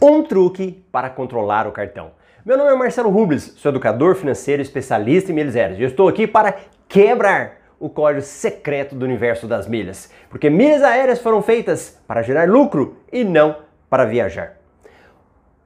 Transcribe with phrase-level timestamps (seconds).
[0.00, 2.10] Um truque para controlar o cartão.
[2.44, 6.06] Meu nome é Marcelo Rubles, sou educador financeiro especialista em milhas aéreas e eu estou
[6.06, 6.54] aqui para
[6.86, 12.46] quebrar o código secreto do universo das milhas, porque milhas aéreas foram feitas para gerar
[12.46, 13.56] lucro e não
[13.88, 14.58] para viajar.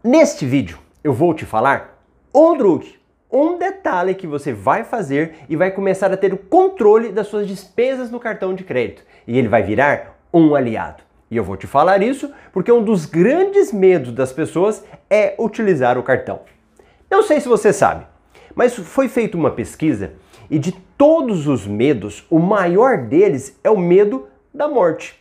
[0.03, 2.01] Neste vídeo eu vou te falar
[2.33, 3.01] um truque,
[3.33, 7.49] um detalhe que você vai fazer e vai começar a ter o controle das suas
[7.49, 11.10] despesas no cartão de crédito e ele vai virar um aliado.
[11.31, 15.97] E eu vou te falar isso porque um dos grandes medos das pessoas é utilizar
[15.97, 16.41] o cartão.
[17.09, 18.07] Não sei se você sabe,
[18.55, 20.13] mas foi feita uma pesquisa
[20.51, 25.19] e de todos os medos, o maior deles é o medo da morte.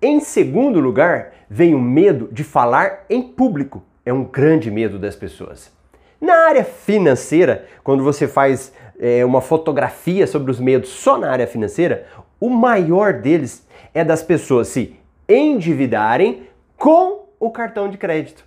[0.00, 3.82] Em segundo lugar, vem o medo de falar em público.
[4.04, 5.72] É um grande medo das pessoas.
[6.20, 11.46] Na área financeira, quando você faz é, uma fotografia sobre os medos só na área
[11.46, 12.06] financeira,
[12.38, 14.94] o maior deles é das pessoas se
[15.28, 18.44] endividarem com o cartão de crédito.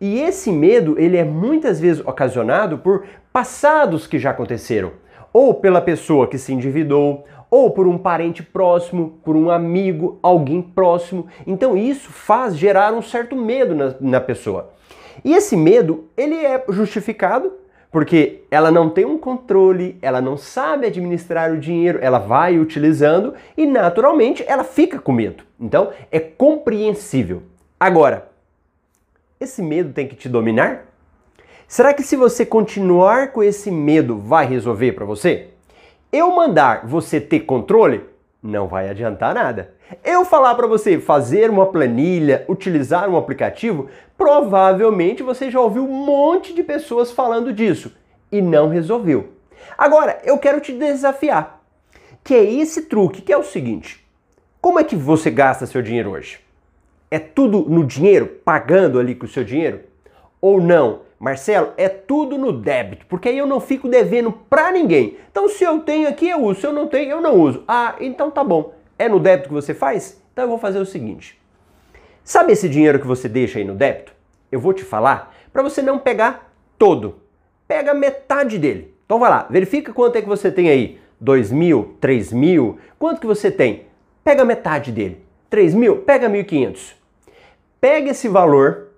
[0.00, 4.92] E esse medo, ele é muitas vezes ocasionado por passados que já aconteceram,
[5.32, 10.60] ou pela pessoa que se endividou, ou por um parente próximo, por um amigo, alguém
[10.62, 11.26] próximo.
[11.46, 14.70] Então isso faz gerar um certo medo na, na pessoa.
[15.24, 17.52] E esse medo, ele é justificado
[17.92, 23.34] porque ela não tem um controle, ela não sabe administrar o dinheiro, ela vai utilizando
[23.54, 25.44] e naturalmente ela fica com medo.
[25.60, 27.42] Então é compreensível.
[27.78, 28.30] Agora,
[29.38, 30.86] esse medo tem que te dominar?
[31.68, 35.48] Será que se você continuar com esse medo vai resolver para você?
[36.10, 38.04] Eu mandar você ter controle
[38.42, 39.72] não vai adiantar nada.
[40.02, 46.04] Eu falar para você fazer uma planilha, utilizar um aplicativo, provavelmente você já ouviu um
[46.04, 47.92] monte de pessoas falando disso
[48.32, 49.32] e não resolveu.
[49.78, 51.62] Agora, eu quero te desafiar,
[52.24, 54.04] que é esse truque, que é o seguinte:
[54.60, 56.40] como é que você gasta seu dinheiro hoje?
[57.10, 59.80] É tudo no dinheiro, pagando ali com o seu dinheiro?
[60.40, 61.02] Ou não?
[61.22, 65.18] Marcelo, é tudo no débito, porque aí eu não fico devendo para ninguém.
[65.30, 66.60] Então, se eu tenho aqui, eu uso.
[66.60, 67.62] Se eu não tenho, eu não uso.
[67.68, 68.74] Ah, então tá bom.
[68.98, 70.20] É no débito que você faz?
[70.32, 71.40] Então eu vou fazer o seguinte.
[72.24, 74.12] Sabe esse dinheiro que você deixa aí no débito?
[74.50, 77.20] Eu vou te falar para você não pegar todo.
[77.68, 78.92] Pega metade dele.
[79.06, 80.98] Então vai lá, verifica quanto é que você tem aí.
[81.20, 83.86] 2 mil, 3 mil, quanto que você tem?
[84.24, 85.24] Pega metade dele.
[85.48, 86.94] 3 mil, pega 1.500.
[87.80, 88.88] Pega esse valor,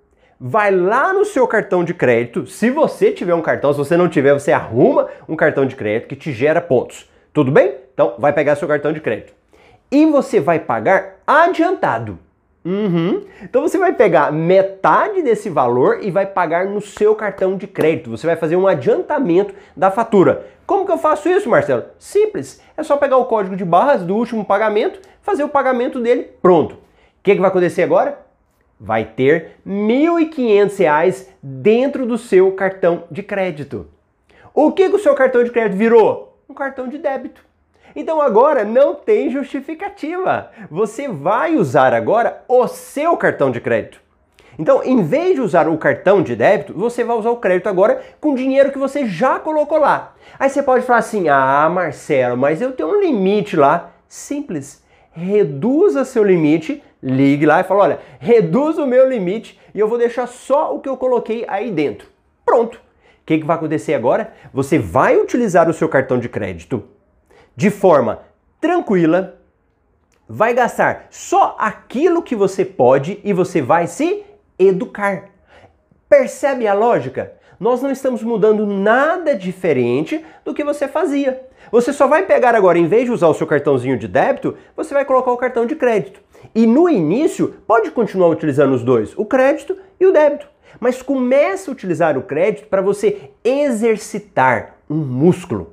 [0.40, 2.46] vai lá no seu cartão de crédito.
[2.46, 6.08] Se você tiver um cartão, se você não tiver, você arruma um cartão de crédito
[6.08, 7.08] que te gera pontos.
[7.32, 7.74] Tudo bem?
[7.92, 9.32] Então vai pegar seu cartão de crédito.
[9.90, 12.18] E você vai pagar adiantado.
[12.64, 13.22] Uhum.
[13.42, 18.10] Então você vai pegar metade desse valor e vai pagar no seu cartão de crédito.
[18.10, 20.46] Você vai fazer um adiantamento da fatura.
[20.66, 21.84] Como que eu faço isso, Marcelo?
[21.98, 22.60] Simples.
[22.76, 26.76] É só pegar o código de barras do último pagamento, fazer o pagamento dele, pronto.
[26.76, 26.78] O
[27.22, 28.18] que, que vai acontecer agora?
[28.78, 33.86] Vai ter R$ 1.500 dentro do seu cartão de crédito.
[34.52, 36.38] O que, que o seu cartão de crédito virou?
[36.48, 37.44] Um cartão de débito.
[37.96, 40.50] Então agora não tem justificativa.
[40.70, 44.00] Você vai usar agora o seu cartão de crédito.
[44.58, 48.02] Então, em vez de usar o cartão de débito, você vai usar o crédito agora
[48.20, 50.14] com dinheiro que você já colocou lá.
[50.38, 53.90] Aí você pode falar assim: "Ah, Marcelo, mas eu tenho um limite lá".
[54.08, 54.83] Simples.
[55.14, 59.98] Reduza seu limite ligue lá e fala: olha, reduz o meu limite e eu vou
[59.98, 62.08] deixar só o que eu coloquei aí dentro.
[62.44, 62.76] Pronto.
[62.76, 64.34] O que, que vai acontecer agora?
[64.52, 66.84] Você vai utilizar o seu cartão de crédito
[67.56, 68.20] de forma
[68.60, 69.38] tranquila,
[70.28, 74.24] vai gastar só aquilo que você pode e você vai se
[74.58, 75.30] educar.
[76.08, 77.32] Percebe a lógica?
[77.58, 81.46] Nós não estamos mudando nada diferente do que você fazia.
[81.70, 84.94] Você só vai pegar agora, em vez de usar o seu cartãozinho de débito, você
[84.94, 86.20] vai colocar o cartão de crédito.
[86.54, 90.48] E no início, pode continuar utilizando os dois, o crédito e o débito.
[90.80, 95.72] Mas comece a utilizar o crédito para você exercitar um músculo.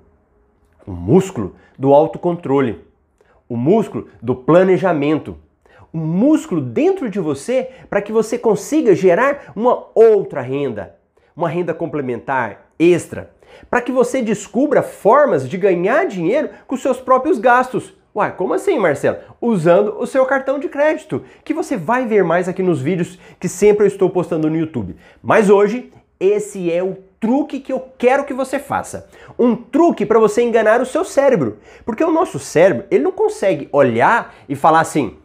[0.85, 2.85] O músculo do autocontrole,
[3.49, 5.37] o músculo do planejamento,
[5.93, 10.95] um músculo dentro de você para que você consiga gerar uma outra renda,
[11.35, 13.31] uma renda complementar, extra,
[13.69, 17.93] para que você descubra formas de ganhar dinheiro com seus próprios gastos.
[18.13, 19.19] Uai, como assim, Marcelo?
[19.39, 23.47] Usando o seu cartão de crédito, que você vai ver mais aqui nos vídeos que
[23.47, 24.97] sempre eu estou postando no YouTube.
[25.23, 29.07] Mas hoje, esse é o truque que eu quero que você faça.
[29.39, 31.59] Um truque para você enganar o seu cérebro.
[31.85, 35.17] Porque o nosso cérebro, ele não consegue olhar e falar assim: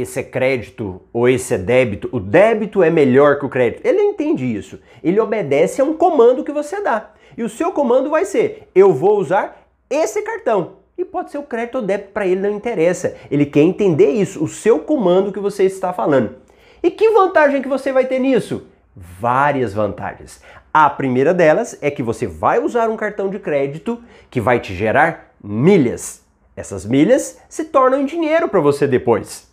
[0.00, 3.84] esse é crédito ou esse é débito, o débito é melhor que o crédito.
[3.86, 4.80] Ele entende isso.
[5.04, 7.10] Ele obedece a um comando que você dá.
[7.36, 10.82] E o seu comando vai ser: eu vou usar esse cartão.
[10.96, 13.16] E pode ser o crédito ou débito para ele, não interessa.
[13.30, 16.36] Ele quer entender isso, o seu comando que você está falando.
[16.82, 18.66] E que vantagem que você vai ter nisso?
[18.94, 20.42] Várias vantagens.
[20.72, 24.74] A primeira delas é que você vai usar um cartão de crédito que vai te
[24.74, 26.22] gerar milhas.
[26.56, 29.51] Essas milhas se tornam dinheiro para você depois.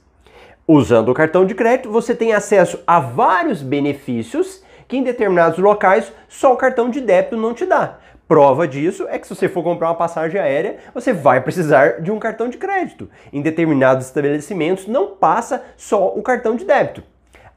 [0.71, 6.13] Usando o cartão de crédito, você tem acesso a vários benefícios que em determinados locais
[6.27, 7.97] só o cartão de débito não te dá.
[8.27, 12.11] Prova disso é que se você for comprar uma passagem aérea, você vai precisar de
[12.11, 13.09] um cartão de crédito.
[13.33, 17.01] Em determinados estabelecimentos não passa só o cartão de débito.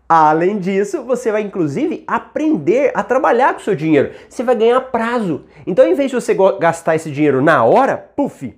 [0.09, 4.13] Além disso, você vai inclusive aprender a trabalhar com o seu dinheiro.
[4.27, 5.45] Você vai ganhar prazo.
[5.67, 8.55] Então, em vez de você gastar esse dinheiro na hora, puf,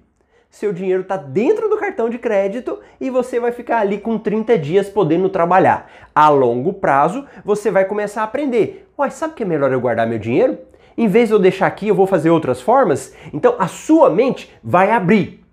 [0.54, 4.56] seu dinheiro está dentro do cartão de crédito e você vai ficar ali com 30
[4.56, 5.90] dias podendo trabalhar.
[6.14, 8.88] A longo prazo, você vai começar a aprender.
[8.96, 10.56] Ué, sabe que é melhor eu guardar meu dinheiro?
[10.96, 13.12] Em vez de eu deixar aqui, eu vou fazer outras formas?
[13.32, 15.44] Então a sua mente vai abrir.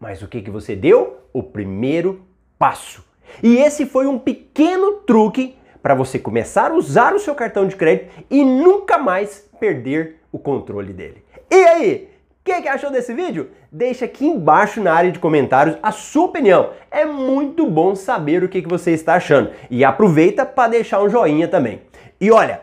[0.00, 1.18] Mas o que, que você deu?
[1.32, 2.22] O primeiro
[2.58, 3.04] passo.
[3.40, 7.76] E esse foi um pequeno truque para você começar a usar o seu cartão de
[7.76, 11.22] crédito e nunca mais perder o controle dele.
[11.48, 12.09] E aí?
[12.40, 13.50] O que, que achou desse vídeo?
[13.70, 16.70] Deixa aqui embaixo na área de comentários a sua opinião.
[16.90, 19.50] É muito bom saber o que, que você está achando.
[19.70, 21.82] E aproveita para deixar um joinha também.
[22.18, 22.62] E olha,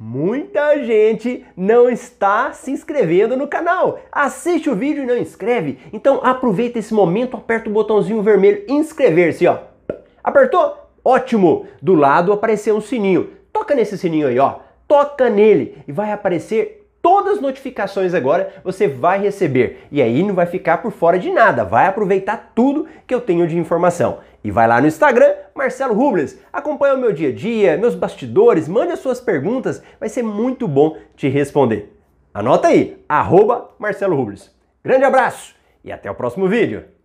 [0.00, 3.98] Muita gente não está se inscrevendo no canal.
[4.12, 5.80] Assiste o vídeo e não inscreve.
[5.92, 9.58] Então aproveita esse momento, aperta o botãozinho vermelho inscrever-se, ó.
[10.22, 10.76] Apertou?
[11.04, 11.66] Ótimo!
[11.82, 13.30] Do lado apareceu um sininho.
[13.52, 14.60] Toca nesse sininho aí, ó.
[14.86, 19.86] Toca nele e vai aparecer todas as notificações agora você vai receber.
[19.90, 23.46] E aí não vai ficar por fora de nada, vai aproveitar tudo que eu tenho
[23.46, 24.18] de informação.
[24.44, 26.38] E vai lá no Instagram, Marcelo Rubles.
[26.52, 30.68] Acompanha o meu dia a dia, meus bastidores, mande as suas perguntas, vai ser muito
[30.68, 31.98] bom te responder.
[32.34, 34.54] Anota aí, arroba Marcelo Rubles.
[34.84, 36.97] Grande abraço e até o próximo vídeo.